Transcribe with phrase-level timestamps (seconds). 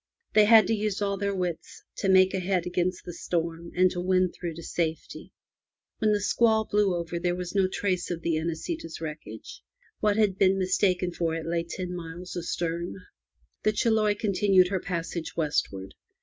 [0.33, 3.91] They had to use all their wits to make a head against the storm, and
[3.91, 5.31] to win through to safety.
[5.99, 9.19] When the squall blew over there was no trace of the Inesita' s 274 FROM
[9.21, 9.63] THE TOWER WINDOW wreckage.
[9.99, 12.95] What had been mistaken for it lay ten miles astern.
[13.61, 15.93] The Chiloe continued her passage westward.